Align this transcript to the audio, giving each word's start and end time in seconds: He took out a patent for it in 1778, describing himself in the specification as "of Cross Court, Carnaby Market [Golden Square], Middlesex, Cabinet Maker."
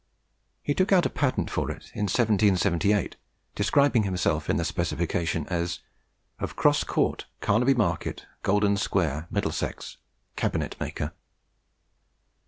He 0.63 0.73
took 0.73 0.91
out 0.91 1.05
a 1.05 1.11
patent 1.11 1.51
for 1.51 1.69
it 1.69 1.91
in 1.93 2.05
1778, 2.09 3.15
describing 3.53 4.01
himself 4.01 4.49
in 4.49 4.57
the 4.57 4.65
specification 4.65 5.45
as 5.47 5.81
"of 6.39 6.55
Cross 6.55 6.85
Court, 6.85 7.27
Carnaby 7.39 7.75
Market 7.75 8.25
[Golden 8.41 8.77
Square], 8.77 9.27
Middlesex, 9.29 9.97
Cabinet 10.35 10.75
Maker." 10.79 11.11